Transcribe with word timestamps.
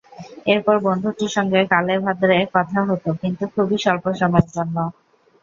এরপর 0.47 0.75
বন্ধুটির 0.85 1.31
সঙ্গে 1.31 1.59
কালে 1.71 1.95
ভাদ্রে 2.03 2.37
কথা 2.55 2.79
হতো 2.89 3.09
কিন্তু 3.21 3.43
খুবই 3.53 3.77
স্বল্প 3.83 4.05
সময়ের 4.21 4.47
জন্য। 4.55 4.75